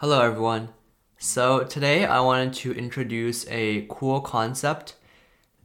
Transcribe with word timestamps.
Hello, 0.00 0.22
everyone. 0.22 0.70
So, 1.18 1.62
today 1.64 2.06
I 2.06 2.20
wanted 2.20 2.54
to 2.54 2.72
introduce 2.72 3.46
a 3.50 3.84
cool 3.90 4.22
concept 4.22 4.96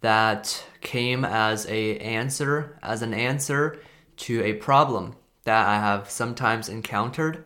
that 0.02 0.66
came 0.82 1.24
as 1.24 1.66
a 1.68 1.98
answer 2.00 2.78
as 2.84 3.02
an 3.02 3.14
answer 3.14 3.80
to 4.18 4.44
a 4.44 4.52
problem 4.56 5.16
that 5.46 5.66
I 5.66 5.76
have 5.76 6.10
sometimes 6.10 6.68
encountered. 6.68 7.46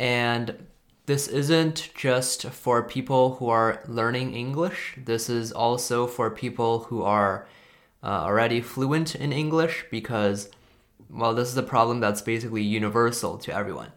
And 0.00 0.66
this 1.06 1.28
isn't 1.28 1.90
just 1.94 2.46
for 2.46 2.82
people 2.82 3.36
who 3.36 3.48
are 3.48 3.80
learning 3.86 4.34
English. 4.34 4.96
This 4.96 5.30
is 5.30 5.52
also 5.52 6.08
for 6.08 6.30
people 6.32 6.80
who 6.88 7.04
are 7.04 7.46
uh, 8.02 8.24
already 8.24 8.60
fluent 8.60 9.14
in 9.14 9.32
English 9.32 9.84
because 9.88 10.50
well 11.08 11.32
this 11.32 11.48
is 11.48 11.56
a 11.56 11.62
problem 11.62 12.00
that's 12.00 12.22
basically 12.22 12.62
universal 12.62 13.38
to 13.38 13.54
everyone 13.54 13.92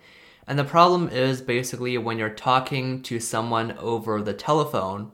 and 0.47 0.57
the 0.57 0.63
problem 0.63 1.09
is 1.09 1.41
basically 1.41 1.97
when 1.97 2.17
you're 2.17 2.29
talking 2.29 3.01
to 3.03 3.19
someone 3.19 3.73
over 3.77 4.21
the 4.21 4.33
telephone 4.33 5.11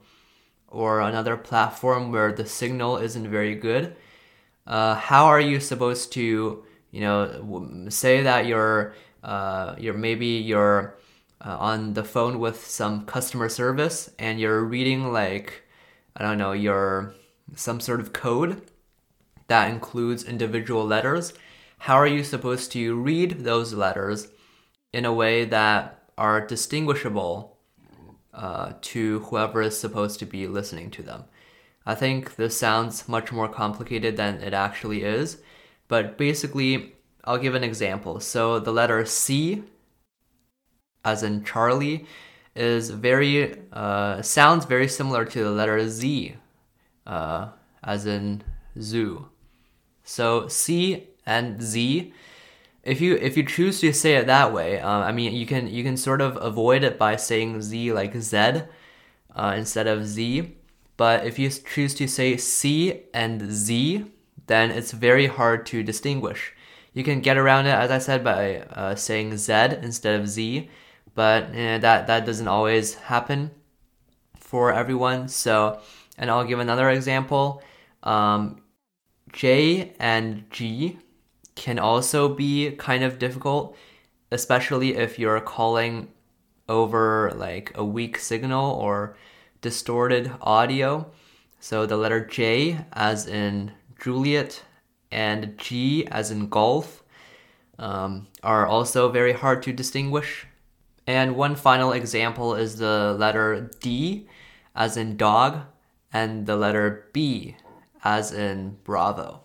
or 0.66 1.00
another 1.00 1.36
platform 1.36 2.12
where 2.12 2.32
the 2.32 2.46
signal 2.46 2.96
isn't 2.96 3.30
very 3.30 3.54
good, 3.54 3.96
uh, 4.66 4.94
how 4.94 5.26
are 5.26 5.40
you 5.40 5.60
supposed 5.60 6.12
to, 6.12 6.64
you 6.90 7.00
know, 7.00 7.86
say 7.88 8.22
that 8.22 8.46
you're, 8.46 8.94
uh, 9.22 9.74
you're 9.78 9.94
maybe 9.94 10.26
you're 10.26 10.98
uh, 11.44 11.56
on 11.58 11.94
the 11.94 12.04
phone 12.04 12.38
with 12.38 12.66
some 12.66 13.04
customer 13.06 13.48
service 13.48 14.10
and 14.18 14.40
you're 14.40 14.64
reading 14.64 15.12
like, 15.12 15.62
I 16.16 16.22
don't 16.22 16.38
know, 16.38 16.52
your 16.52 17.14
some 17.54 17.80
sort 17.80 18.00
of 18.00 18.12
code 18.12 18.62
that 19.46 19.70
includes 19.70 20.24
individual 20.24 20.84
letters. 20.84 21.32
How 21.78 21.94
are 21.94 22.06
you 22.06 22.22
supposed 22.22 22.72
to 22.72 22.96
read 22.96 23.44
those 23.44 23.72
letters 23.72 24.28
in 24.92 25.04
a 25.04 25.12
way 25.12 25.44
that 25.44 26.02
are 26.16 26.46
distinguishable 26.46 27.58
uh, 28.34 28.72
to 28.80 29.20
whoever 29.20 29.62
is 29.62 29.78
supposed 29.78 30.18
to 30.20 30.26
be 30.26 30.46
listening 30.46 30.90
to 30.90 31.02
them. 31.02 31.24
I 31.86 31.94
think 31.94 32.36
this 32.36 32.56
sounds 32.56 33.08
much 33.08 33.32
more 33.32 33.48
complicated 33.48 34.16
than 34.16 34.42
it 34.42 34.52
actually 34.52 35.02
is, 35.02 35.38
but 35.88 36.18
basically, 36.18 36.94
I'll 37.24 37.38
give 37.38 37.54
an 37.54 37.64
example. 37.64 38.20
So 38.20 38.58
the 38.58 38.72
letter 38.72 39.04
C, 39.06 39.62
as 41.04 41.22
in 41.22 41.44
Charlie, 41.44 42.06
is 42.54 42.90
very 42.90 43.56
uh, 43.72 44.20
sounds 44.22 44.66
very 44.66 44.88
similar 44.88 45.24
to 45.24 45.44
the 45.44 45.50
letter 45.50 45.88
Z, 45.88 46.36
uh, 47.06 47.48
as 47.82 48.06
in 48.06 48.42
zoo. 48.80 49.28
So 50.04 50.48
C 50.48 51.08
and 51.24 51.62
Z 51.62 52.12
if 52.82 53.00
you 53.00 53.16
if 53.16 53.36
you 53.36 53.44
choose 53.44 53.80
to 53.80 53.92
say 53.92 54.16
it 54.16 54.26
that 54.26 54.52
way, 54.52 54.80
uh, 54.80 54.88
I 54.88 55.12
mean 55.12 55.34
you 55.34 55.46
can 55.46 55.66
you 55.68 55.82
can 55.84 55.96
sort 55.96 56.20
of 56.20 56.36
avoid 56.40 56.82
it 56.84 56.98
by 56.98 57.16
saying 57.16 57.60
z 57.62 57.92
like 57.92 58.16
z 58.16 58.62
uh, 59.34 59.54
instead 59.56 59.86
of 59.86 60.06
z. 60.06 60.54
But 60.96 61.26
if 61.26 61.38
you 61.38 61.50
choose 61.50 61.94
to 61.94 62.08
say 62.08 62.36
c 62.36 63.04
and 63.14 63.52
z, 63.52 64.04
then 64.46 64.70
it's 64.70 64.92
very 64.92 65.26
hard 65.26 65.66
to 65.66 65.82
distinguish. 65.82 66.54
You 66.92 67.04
can 67.04 67.20
get 67.20 67.36
around 67.36 67.66
it, 67.66 67.74
as 67.74 67.90
I 67.90 67.98
said, 67.98 68.24
by 68.24 68.60
uh, 68.60 68.94
saying 68.96 69.36
z 69.36 69.52
instead 69.82 70.20
of 70.20 70.28
z, 70.28 70.68
but 71.14 71.52
that 71.52 72.06
that 72.06 72.26
doesn't 72.26 72.48
always 72.48 72.94
happen 72.94 73.50
for 74.36 74.72
everyone. 74.72 75.28
So, 75.28 75.80
and 76.16 76.30
I'll 76.30 76.44
give 76.44 76.58
another 76.58 76.90
example. 76.90 77.62
Um, 78.02 78.62
J 79.32 79.92
and 79.98 80.50
G 80.50 80.98
can 81.58 81.78
also 81.78 82.28
be 82.28 82.70
kind 82.70 83.02
of 83.02 83.18
difficult, 83.18 83.76
especially 84.30 84.94
if 84.94 85.18
you're 85.18 85.40
calling 85.40 86.08
over 86.68 87.32
like 87.34 87.72
a 87.74 87.84
weak 87.84 88.16
signal 88.16 88.70
or 88.74 89.16
distorted 89.60 90.30
audio. 90.40 91.10
So 91.58 91.84
the 91.84 91.96
letter 91.96 92.24
J 92.24 92.84
as 92.92 93.26
in 93.26 93.72
Juliet 94.00 94.62
and 95.10 95.58
G 95.58 96.06
as 96.06 96.30
in 96.30 96.48
golf 96.48 97.02
um, 97.76 98.28
are 98.44 98.64
also 98.64 99.10
very 99.10 99.32
hard 99.32 99.62
to 99.64 99.72
distinguish. 99.72 100.46
And 101.08 101.34
one 101.34 101.56
final 101.56 101.90
example 101.90 102.54
is 102.54 102.76
the 102.76 103.16
letter 103.18 103.68
D 103.80 104.28
as 104.76 104.96
in 104.96 105.16
dog 105.16 105.62
and 106.12 106.46
the 106.46 106.54
letter 106.54 107.08
B 107.12 107.56
as 108.04 108.30
in 108.30 108.76
bravo. 108.84 109.42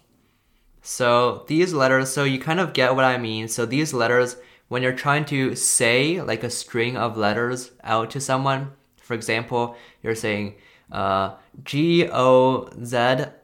So 0.85 1.45
these 1.47 1.73
letters, 1.73 2.11
so 2.11 2.25
you 2.25 2.39
kind 2.39 2.59
of 2.59 2.73
get 2.73 2.94
what 2.94 3.05
I 3.05 3.17
mean. 3.17 3.47
So 3.47 3.66
these 3.66 3.94
letters, 3.94 4.35
when 4.67 4.83
you're 4.83 4.91
trying 4.91 5.23
to 5.25 5.55
say 5.55 6.21
like 6.21 6.44
a 6.44 6.49
string 6.49 6.97
of 6.97 7.17
letters 7.17 7.71
out 7.83 8.11
to 8.11 8.19
someone, 8.19 8.71
for 8.97 9.13
example, 9.13 9.77
you're 10.01 10.13
saying 10.13 10.55
uh, 10.91 11.35
G 11.63 12.07
O 12.11 12.69
Z 12.83 12.97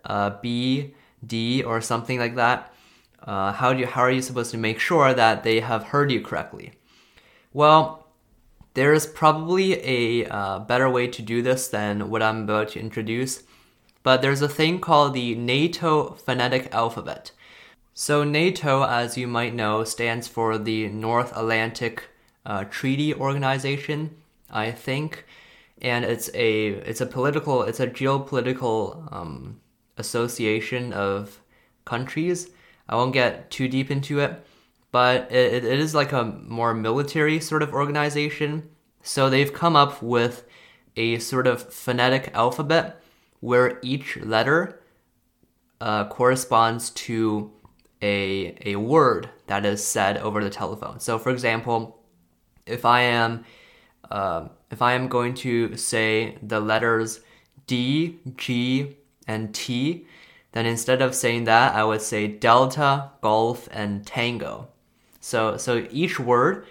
uh, 0.05 0.31
B 0.41 0.93
D 1.25 1.63
or 1.63 1.79
something 1.79 2.19
like 2.19 2.35
that. 2.35 2.73
Uh, 3.23 3.53
how 3.53 3.73
do 3.73 3.79
you, 3.79 3.87
how 3.87 4.01
are 4.01 4.11
you 4.11 4.21
supposed 4.21 4.51
to 4.51 4.57
make 4.57 4.79
sure 4.79 5.13
that 5.13 5.43
they 5.43 5.61
have 5.61 5.83
heard 5.85 6.11
you 6.11 6.21
correctly? 6.21 6.73
Well, 7.53 8.07
there 8.73 8.93
is 8.93 9.07
probably 9.07 9.73
a 9.83 10.29
uh, 10.29 10.59
better 10.59 10.89
way 10.89 11.07
to 11.07 11.21
do 11.21 11.41
this 11.41 11.69
than 11.69 12.09
what 12.09 12.21
I'm 12.21 12.43
about 12.43 12.69
to 12.69 12.79
introduce 12.79 13.43
but 14.03 14.21
there's 14.21 14.41
a 14.41 14.49
thing 14.49 14.79
called 14.79 15.13
the 15.13 15.35
NATO 15.35 16.13
phonetic 16.13 16.73
alphabet. 16.73 17.31
So, 17.93 18.23
NATO, 18.23 18.83
as 18.83 19.17
you 19.17 19.27
might 19.27 19.53
know, 19.53 19.83
stands 19.83 20.27
for 20.27 20.57
the 20.57 20.87
North 20.87 21.35
Atlantic 21.35 22.07
uh, 22.45 22.63
Treaty 22.69 23.13
Organization, 23.13 24.15
I 24.49 24.71
think, 24.71 25.25
and 25.81 26.05
it's 26.05 26.29
a 26.33 26.67
it's 26.89 27.01
a 27.01 27.05
political 27.05 27.63
it's 27.63 27.79
a 27.79 27.87
geopolitical 27.87 29.11
um, 29.13 29.59
association 29.97 30.93
of 30.93 31.41
countries. 31.85 32.51
I 32.87 32.95
won't 32.95 33.13
get 33.13 33.51
too 33.51 33.67
deep 33.67 33.91
into 33.91 34.19
it, 34.19 34.45
but 34.91 35.31
it, 35.31 35.65
it 35.65 35.79
is 35.79 35.93
like 35.93 36.11
a 36.11 36.23
more 36.23 36.73
military 36.73 37.39
sort 37.39 37.61
of 37.61 37.73
organization. 37.73 38.69
So 39.03 39.29
they've 39.29 39.53
come 39.53 39.75
up 39.75 40.01
with 40.01 40.45
a 40.95 41.19
sort 41.19 41.47
of 41.47 41.71
phonetic 41.73 42.31
alphabet 42.33 43.01
where 43.39 43.79
each 43.81 44.17
letter 44.17 44.81
uh, 45.81 46.05
corresponds 46.07 46.89
to 46.91 47.51
a, 48.01 48.55
a 48.65 48.75
word 48.75 49.29
that 49.47 49.65
is 49.65 49.83
said 49.83 50.17
over 50.17 50.43
the 50.43 50.49
telephone. 50.49 50.99
So, 50.99 51.17
for 51.19 51.29
example, 51.29 52.01
if 52.65 52.85
I 52.85 53.01
am 53.01 53.45
uh, 54.09 54.47
if 54.71 54.81
I 54.81 54.93
am 54.93 55.07
going 55.07 55.33
to 55.35 55.75
say 55.77 56.37
the 56.41 56.59
letters 56.59 57.21
D, 57.67 58.17
G, 58.37 58.97
and 59.27 59.53
T, 59.53 60.05
then 60.51 60.65
instead 60.65 61.01
of 61.01 61.13
saying 61.13 61.43
that, 61.43 61.75
I 61.75 61.83
would 61.83 62.01
say 62.01 62.27
Delta, 62.27 63.11
Golf, 63.21 63.67
and 63.71 64.05
Tango. 64.05 64.69
So, 65.19 65.57
so 65.57 65.87
each 65.91 66.19
word 66.19 66.65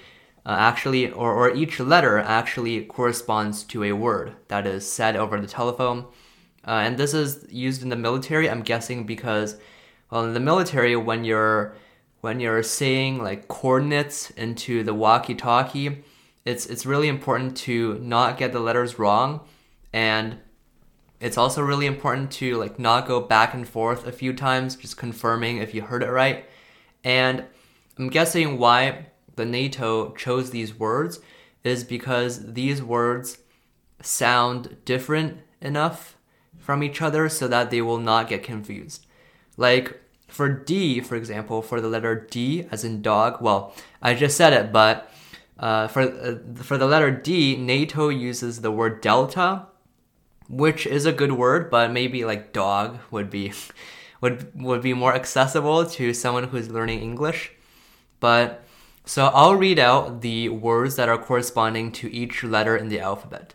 uh, 0.45 0.57
actually, 0.59 1.11
or, 1.11 1.33
or 1.33 1.55
each 1.55 1.79
letter 1.79 2.19
actually 2.19 2.85
corresponds 2.85 3.63
to 3.65 3.85
a 3.85 3.93
word 3.93 4.35
that 4.49 4.67
is 4.67 4.91
said 4.91 5.15
over 5.15 5.41
the 5.41 5.47
telephone. 5.47 6.07
Uh, 6.69 6.83
and 6.85 6.99
this 6.99 7.15
is 7.15 7.47
used 7.49 7.83
in 7.83 7.89
the 7.89 7.97
military, 7.97 8.51
I'm 8.51 8.61
guessing, 8.61 9.07
because, 9.07 9.57
well, 10.11 10.27
in 10.27 10.35
the 10.35 10.41
military, 10.41 10.95
when 10.97 11.25
you're 11.25 11.75
when 12.21 12.41
you're 12.41 12.63
saying 12.63 13.23
like 13.23 13.49
coordinates 13.49 14.31
into 14.31 14.83
the 14.83 14.93
walkie-talkie, 14.93 16.05
it's 16.45 16.67
it's 16.67 16.85
really 16.85 17.09
important 17.09 17.57
to 17.57 17.99
not 18.01 18.37
get 18.37 18.53
the 18.53 18.61
letters 18.61 18.99
wrong, 18.99 19.41
and 19.95 20.37
it's 21.21 21.39
also 21.39 21.63
really 21.63 21.87
important 21.87 22.31
to 22.33 22.59
like 22.59 22.79
not 22.79 23.09
go 23.09 23.19
back 23.19 23.55
and 23.55 23.67
forth 23.67 24.07
a 24.07 24.13
few 24.13 24.35
times, 24.35 24.77
just 24.77 24.99
confirming 24.99 25.57
if 25.57 25.73
you 25.75 25.81
heard 25.81 26.03
it 26.03 26.11
right. 26.11 26.45
And 27.03 27.45
I'm 27.97 28.11
guessing 28.11 28.59
why 28.59 29.07
the 29.37 29.47
NATO 29.47 30.13
chose 30.17 30.51
these 30.51 30.79
words 30.79 31.21
is 31.65 31.83
because 31.83 32.53
these 32.53 32.83
words 32.83 33.39
sound 34.03 34.77
different 34.85 35.39
enough 35.63 36.18
from 36.69 36.83
each 36.83 37.01
other 37.01 37.31
so 37.31 37.49
that 37.49 37.71
they 37.71 37.81
will 37.81 37.97
not 37.97 38.29
get 38.29 38.43
confused. 38.43 39.07
Like 39.57 40.03
for 40.27 40.51
D, 40.51 41.01
for 41.01 41.17
example, 41.17 41.63
for 41.63 41.81
the 41.81 41.89
letter 41.89 42.27
D 42.31 42.67
as 42.71 42.85
in 42.85 43.01
dog, 43.01 43.41
well, 43.41 43.75
I 44.03 44.13
just 44.13 44.37
said 44.37 44.53
it, 44.53 44.71
but 44.71 45.11
uh, 45.59 45.89
for 45.89 46.03
uh, 46.03 46.63
for 46.63 46.77
the 46.77 46.85
letter 46.85 47.11
D, 47.11 47.57
NATO 47.57 48.11
uses 48.11 48.61
the 48.61 48.71
word 48.71 49.01
delta, 49.01 49.65
which 50.47 50.87
is 50.87 51.07
a 51.07 51.13
good 51.21 51.33
word, 51.33 51.71
but 51.71 51.91
maybe 51.91 52.27
like 52.27 52.53
dog 52.53 52.99
would 53.11 53.31
be 53.31 53.55
would 54.21 54.53
would 54.55 54.83
be 54.83 54.93
more 54.93 55.15
accessible 55.15 55.87
to 55.87 56.13
someone 56.13 56.49
who's 56.49 56.69
learning 56.69 57.01
English. 57.01 57.53
But 58.21 58.63
so 59.07 59.29
I'll 59.29 59.57
read 59.57 59.79
out 59.79 60.21
the 60.21 60.51
words 60.51 60.97
that 60.97 61.09
are 61.09 61.17
corresponding 61.17 61.93
to 61.93 62.13
each 62.13 62.45
letter 62.45 62.77
in 62.77 62.91
the 62.91 63.01
alphabet. 63.01 63.55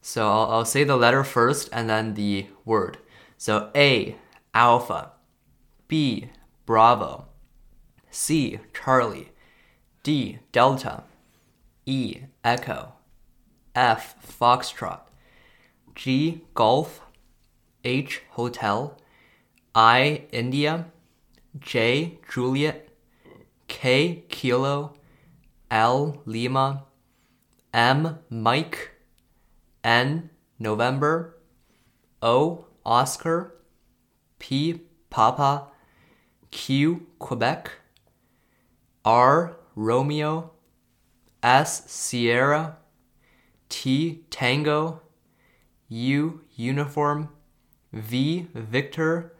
So 0.00 0.28
I'll, 0.28 0.50
I'll 0.50 0.64
say 0.64 0.84
the 0.84 0.96
letter 0.96 1.24
first 1.24 1.68
and 1.72 1.88
then 1.88 2.14
the 2.14 2.46
word. 2.64 2.98
So 3.36 3.70
A, 3.74 4.16
alpha. 4.54 5.12
B, 5.86 6.30
bravo. 6.66 7.26
C, 8.10 8.60
Charlie. 8.72 9.30
D, 10.02 10.38
delta. 10.52 11.04
E, 11.86 12.22
echo. 12.44 12.94
F 13.78 14.16
foxtrot, 14.20 15.02
G 15.94 16.40
golf, 16.54 17.00
H 17.84 18.22
hotel, 18.30 18.98
I 19.72 20.26
India, 20.32 20.86
J 21.60 22.18
Juliet, 22.28 22.88
K 23.68 24.24
kilo, 24.28 24.94
L 25.70 26.20
Lima, 26.26 26.86
M 27.72 28.18
Mike, 28.28 28.97
N 29.84 30.30
November, 30.58 31.36
O 32.20 32.66
Oscar, 32.84 33.54
P 34.38 34.80
Papa, 35.10 35.68
Q 36.50 37.06
Quebec, 37.18 37.70
R 39.04 39.56
Romeo, 39.74 40.50
S 41.42 41.84
Sierra, 41.90 42.78
T 43.68 44.24
Tango, 44.30 45.02
U 45.88 46.40
Uniform, 46.56 47.28
V 47.92 48.48
Victor, 48.54 49.34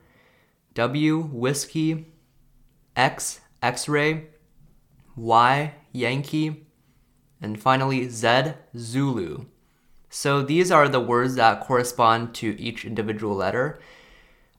W 0.74 1.22
Whiskey, 1.22 2.06
X 2.96 3.40
X 3.62 3.88
ray, 3.88 4.26
Y 5.16 5.74
Yankee, 5.92 6.66
and 7.40 7.60
finally 7.60 8.08
Z 8.08 8.54
Zulu. 8.76 9.46
So 10.10 10.42
these 10.42 10.70
are 10.70 10.88
the 10.88 11.00
words 11.00 11.34
that 11.34 11.60
correspond 11.60 12.34
to 12.36 12.58
each 12.60 12.84
individual 12.84 13.34
letter. 13.34 13.78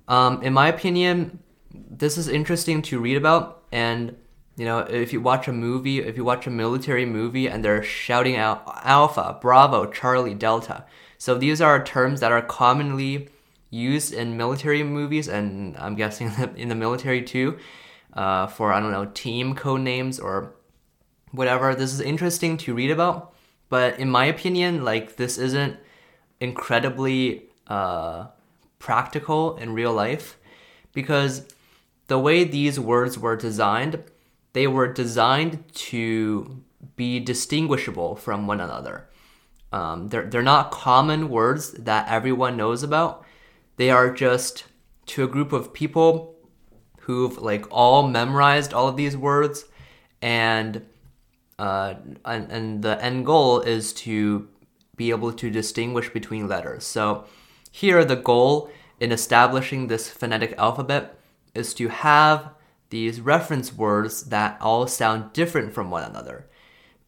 Um, 0.08 0.42
in 0.42 0.54
my 0.54 0.68
opinion, 0.68 1.40
this 1.72 2.18
is 2.18 2.28
interesting 2.28 2.82
to 2.84 3.00
read 3.00 3.18
about 3.18 3.64
and 3.72 4.16
you 4.60 4.66
know, 4.66 4.80
if 4.80 5.14
you 5.14 5.22
watch 5.22 5.48
a 5.48 5.54
movie, 5.54 6.00
if 6.00 6.18
you 6.18 6.26
watch 6.26 6.46
a 6.46 6.50
military 6.50 7.06
movie 7.06 7.48
and 7.48 7.64
they're 7.64 7.82
shouting 7.82 8.36
out 8.36 8.64
Alpha, 8.84 9.38
Bravo, 9.42 9.86
Charlie, 9.86 10.34
Delta. 10.34 10.84
So 11.18 11.36
these 11.36 11.62
are 11.62 11.82
terms 11.82 12.20
that 12.20 12.34
are 12.34 12.42
commonly 12.42 13.30
used 13.70 14.14
in 14.14 14.36
military 14.36 14.84
movies 14.84 15.30
and 15.30 15.78
I'm 15.78 15.96
guessing 15.96 16.32
in 16.58 16.68
the 16.68 16.76
military 16.76 17.22
too, 17.22 17.58
uh, 18.14 18.48
for, 18.48 18.74
I 18.74 18.82
don't 18.82 18.92
know, 18.92 19.06
team 19.06 19.56
code 19.56 19.80
names 19.80 20.20
or 20.20 20.56
whatever. 21.32 21.74
This 21.74 21.94
is 21.94 22.02
interesting 22.02 22.58
to 22.58 22.74
read 22.74 22.92
about, 22.92 23.34
but 23.70 24.00
in 24.00 24.10
my 24.10 24.26
opinion, 24.26 24.84
like 24.84 25.16
this 25.16 25.38
isn't 25.38 25.78
incredibly 26.40 27.44
uh, 27.68 28.28
practical 28.80 29.56
in 29.58 29.74
real 29.74 29.94
life 29.94 30.38
because 30.94 31.48
the 32.08 32.20
way 32.20 32.44
these 32.44 32.80
words 32.80 33.18
were 33.18 33.36
designed, 33.36 34.04
they 34.54 34.68
were 34.68 34.92
designed 34.92 35.64
to 35.74 36.64
be 36.96 37.20
distinguishable 37.20 38.16
from 38.16 38.48
one 38.48 38.60
another. 38.60 39.08
Um, 39.72 40.08
they're, 40.08 40.26
they're 40.26 40.42
not 40.42 40.72
common 40.72 41.30
words 41.30 41.72
that 41.74 42.10
everyone 42.10 42.58
knows 42.58 42.82
about. 42.82 43.24
They 43.78 43.92
are 43.92 44.12
just 44.12 44.64
to 45.08 45.24
a 45.24 45.28
group 45.28 45.54
of 45.54 45.74
people 45.74 46.36
who've 47.02 47.38
like 47.38 47.66
all 47.70 48.08
memorized 48.08 48.74
all 48.74 48.88
of 48.88 48.98
these 48.98 49.16
words 49.16 49.66
and 50.22 50.86
uh, 51.60 51.96
and, 52.24 52.50
and 52.52 52.82
the 52.82 53.04
end 53.04 53.26
goal 53.26 53.60
is 53.60 53.92
to 53.92 54.48
be 54.96 55.10
able 55.10 55.34
to 55.34 55.50
distinguish 55.50 56.10
between 56.10 56.48
letters. 56.48 56.86
So 56.86 57.26
here 57.70 58.04
the 58.06 58.16
goal 58.16 58.70
in 59.00 59.12
establishing 59.12 59.88
this 59.88 60.10
phonetic 60.10 60.54
alphabet 60.58 61.20
is 61.54 61.74
to 61.76 61.90
have 61.90 62.52
these 62.90 63.20
reference 63.20 63.74
words 63.74 64.24
that 64.26 64.58
all 64.62 64.88
sound 64.88 65.34
different 65.34 65.74
from 65.74 65.92
one 65.92 66.04
another. 66.04 66.48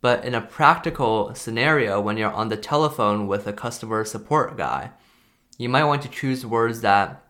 But 0.01 0.25
in 0.25 0.35
a 0.35 0.41
practical 0.41 1.33
scenario, 1.33 2.01
when 2.01 2.17
you're 2.17 2.33
on 2.33 2.49
the 2.49 2.57
telephone 2.57 3.27
with 3.27 3.47
a 3.47 3.53
customer 3.53 4.03
support 4.03 4.57
guy, 4.57 4.91
you 5.57 5.69
might 5.69 5.85
want 5.85 6.01
to 6.01 6.09
choose 6.09 6.45
words 6.45 6.81
that 6.81 7.23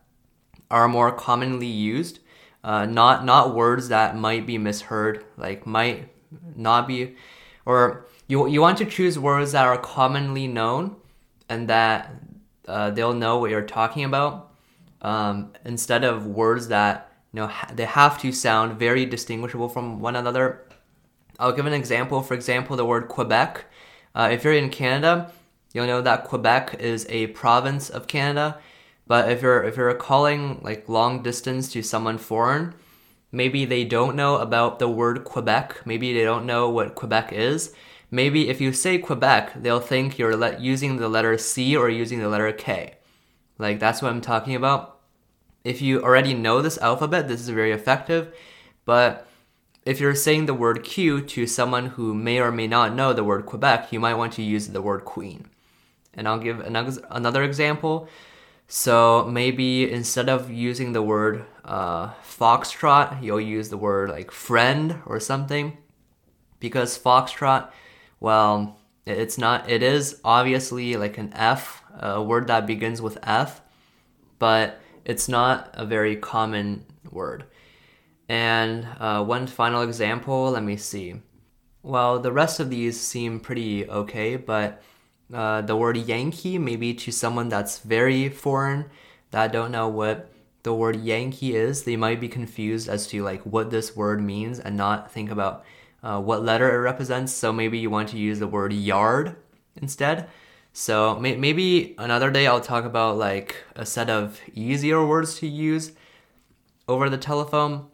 are 0.72 0.88
more 0.88 1.12
commonly 1.12 1.68
used, 1.68 2.20
uh, 2.64 2.86
not 2.86 3.26
not 3.26 3.54
words 3.54 3.90
that 3.90 4.16
might 4.16 4.48
be 4.48 4.58
misheard, 4.58 5.26
like 5.38 5.68
might 5.68 6.10
not 6.56 6.88
be, 6.88 7.16
or 7.66 8.06
you 8.28 8.48
you 8.48 8.62
want 8.62 8.78
to 8.80 8.86
choose 8.86 9.20
words 9.20 9.52
that 9.52 9.66
are 9.66 9.78
commonly 9.78 10.48
known 10.48 10.96
and 11.50 11.68
that 11.68 12.14
uh, 12.68 12.90
they'll 12.92 13.14
know 13.14 13.40
what 13.40 13.52
you're 13.52 13.62
talking 13.62 14.04
about, 14.04 14.52
um, 15.02 15.52
instead 15.66 16.04
of 16.04 16.26
words 16.26 16.68
that 16.70 17.12
you 17.34 17.42
know 17.42 17.52
they 17.74 17.86
have 17.86 18.20
to 18.22 18.32
sound 18.32 18.80
very 18.80 19.06
distinguishable 19.06 19.70
from 19.70 20.00
one 20.00 20.16
another. 20.16 20.66
I'll 21.40 21.52
give 21.52 21.66
an 21.66 21.74
example. 21.74 22.22
For 22.22 22.34
example, 22.34 22.76
the 22.76 22.86
word 22.86 23.08
Quebec. 23.08 23.66
Uh, 24.14 24.30
if 24.32 24.44
you're 24.44 24.54
in 24.54 24.70
Canada, 24.70 25.32
you'll 25.74 25.88
know 25.88 26.02
that 26.02 26.26
Quebec 26.26 26.76
is 26.80 27.06
a 27.10 27.28
province 27.28 27.90
of 27.90 28.08
Canada. 28.08 28.60
But 29.08 29.30
if 29.30 29.42
you're 29.42 29.64
if 29.64 29.76
you're 29.76 29.94
calling 29.96 30.62
like 30.62 30.88
long 30.88 31.24
distance 31.24 31.72
to 31.74 31.82
someone 31.82 32.18
foreign, 32.18 32.74
maybe 33.32 33.66
they 33.66 33.84
don't 33.84 34.16
know 34.16 34.38
about 34.38 34.80
the 34.80 34.90
word 34.90 35.24
Quebec. 35.24 35.82
Maybe 35.86 36.14
they 36.14 36.24
don't 36.24 36.46
know 36.46 36.70
what 36.70 36.96
Quebec 36.96 37.32
is. 37.32 37.74
Maybe 38.10 38.50
if 38.50 38.60
you 38.60 38.74
say 38.74 38.98
Quebec, 38.98 39.62
they'll 39.62 39.80
think 39.80 40.18
you're 40.18 40.36
le- 40.36 40.60
using 40.60 40.98
the 40.98 41.08
letter 41.08 41.38
C 41.38 41.76
or 41.76 41.90
using 41.90 42.20
the 42.20 42.30
letter 42.30 42.52
K. 42.52 42.96
Like 43.58 43.80
that's 43.80 44.02
what 44.02 44.12
I'm 44.12 44.22
talking 44.22 44.56
about 44.56 45.02
if 45.64 45.82
you 45.82 46.02
already 46.02 46.34
know 46.34 46.62
this 46.62 46.78
alphabet, 46.80 47.28
this 47.28 47.42
is 47.42 47.50
very 47.50 47.72
effective. 47.72 48.34
But 48.86 49.28
if 49.86 50.00
you're 50.00 50.16
saying 50.16 50.46
the 50.46 50.54
word 50.54 50.84
Q 50.84 51.22
to 51.22 51.48
someone 51.48 51.88
who 51.88 52.14
may 52.14 52.40
or 52.40 52.52
may 52.52 52.68
not 52.68 52.96
know 52.96 53.14
the 53.14 53.24
word 53.24 53.46
Quebec, 53.46 53.92
you 53.92 54.00
might 54.00 54.16
want 54.16 54.34
to 54.34 54.42
use 54.42 54.68
the 54.70 54.82
word 54.82 55.06
queen. 55.06 55.48
And 56.14 56.28
I'll 56.28 56.40
give 56.40 56.60
another 56.60 57.44
example. 57.44 58.10
So 58.74 59.28
maybe 59.30 59.92
instead 59.92 60.30
of 60.30 60.50
using 60.50 60.94
the 60.94 61.02
word 61.02 61.44
uh, 61.66 62.12
foxtrot, 62.24 63.22
you'll 63.22 63.42
use 63.42 63.68
the 63.68 63.76
word 63.76 64.10
like 64.10 64.32
friend 64.32 65.02
or 65.06 65.20
something. 65.20 65.78
Because 66.62 66.98
foxtrot, 66.98 67.70
well, 68.22 68.80
it's 69.06 69.38
not, 69.38 69.70
it 69.70 69.84
is 69.84 70.22
obviously 70.24 70.96
like 70.96 71.18
an 71.18 71.34
F, 71.34 71.84
a 72.00 72.24
word 72.24 72.48
that 72.48 72.66
begins 72.66 73.02
with 73.02 73.18
F, 73.24 73.62
but 74.40 74.80
it's 75.04 75.28
not 75.28 75.70
a 75.74 75.86
very 75.86 76.16
common 76.16 76.86
word. 77.12 77.44
And 78.30 78.88
uh, 79.02 79.22
one 79.22 79.48
final 79.48 79.82
example, 79.82 80.52
let 80.52 80.64
me 80.64 80.78
see. 80.78 81.16
Well, 81.84 82.20
the 82.20 82.32
rest 82.32 82.62
of 82.62 82.70
these 82.70 82.98
seem 82.98 83.42
pretty 83.42 83.90
okay, 83.90 84.38
but 84.38 84.82
uh, 85.34 85.62
the 85.62 85.76
word 85.76 85.98
Yankee, 85.98 86.58
maybe 86.58 86.94
to 86.94 87.12
someone 87.12 87.50
that's 87.50 87.80
very 87.80 88.30
foreign, 88.30 88.86
that 89.32 89.52
don't 89.52 89.72
know 89.72 89.88
what 89.88 90.32
the 90.64 90.74
word 90.74 90.98
Yankee 90.98 91.56
is, 91.56 91.84
they 91.84 91.96
might 91.96 92.20
be 92.20 92.28
confused 92.28 92.88
as 92.88 93.08
to 93.08 93.24
like 93.24 93.42
what 93.42 93.72
this 93.72 93.96
word 93.96 94.22
means 94.22 94.60
and 94.60 94.78
not 94.78 95.12
think 95.12 95.32
about 95.32 95.64
uh, 96.04 96.20
what 96.20 96.44
letter 96.44 96.70
it 96.74 96.80
represents. 96.80 97.34
So 97.34 97.52
maybe 97.52 97.80
you 97.80 97.90
want 97.90 98.10
to 98.10 98.18
use 98.18 98.40
the 98.40 98.48
word 98.48 98.74
yard 98.74 99.36
instead. 99.76 100.28
So 100.74 101.20
may- 101.20 101.38
maybe 101.38 101.96
another 101.98 102.32
day 102.32 102.48
I'll 102.48 102.62
talk 102.62 102.86
about 102.86 103.18
like 103.18 103.56
a 103.76 103.86
set 103.86 104.10
of 104.10 104.40
easier 104.54 105.06
words 105.06 105.40
to 105.40 105.48
use 105.48 105.94
over 106.88 107.10
the 107.10 107.18
telephone. 107.18 107.88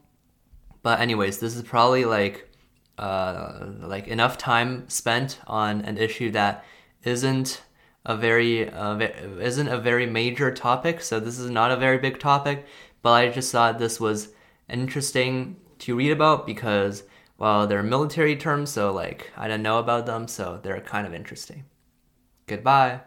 But 0.84 1.00
anyways, 1.00 1.40
this 1.40 1.56
is 1.56 1.64
probably 1.64 2.06
like 2.06 2.50
uh, 2.98 3.68
like 3.80 4.08
enough 4.08 4.38
time 4.38 4.90
spent 4.90 5.40
on 5.46 5.82
an 5.82 5.98
issue 5.98 6.32
that 6.32 6.66
isn't 7.08 7.62
a 8.06 8.16
very 8.16 8.70
uh, 8.70 8.98
isn't 8.98 9.68
a 9.68 9.78
very 9.78 10.06
major 10.06 10.52
topic. 10.54 11.02
So 11.02 11.20
this 11.20 11.40
is 11.40 11.50
not 11.50 11.72
a 11.72 11.78
very 11.78 11.98
big 11.98 12.20
topic, 12.20 12.66
but 13.02 13.12
I 13.12 13.30
just 13.30 13.52
thought 13.52 13.80
this 13.80 14.00
was 14.00 14.30
interesting 14.70 15.58
to 15.80 15.96
read 15.96 16.12
about 16.12 16.46
because 16.46 17.04
well, 17.38 17.68
they're 17.68 17.84
military 17.84 18.36
terms, 18.36 18.72
so 18.72 18.92
like 18.92 19.32
I 19.38 19.48
didn't 19.48 19.64
know 19.64 19.80
about 19.80 20.06
them, 20.06 20.28
so 20.28 20.60
they're 20.64 20.82
kind 20.82 21.06
of 21.06 21.14
interesting. 21.14 21.66
Goodbye. 22.48 23.02